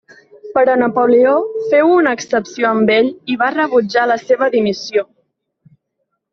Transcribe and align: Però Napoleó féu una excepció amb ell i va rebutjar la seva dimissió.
Però 0.53 0.77
Napoleó 0.83 1.33
féu 1.73 1.91
una 1.97 2.15
excepció 2.19 2.71
amb 2.71 2.95
ell 2.97 3.13
i 3.35 3.37
va 3.45 3.53
rebutjar 3.59 4.09
la 4.15 4.19
seva 4.27 4.51
dimissió. 4.59 5.09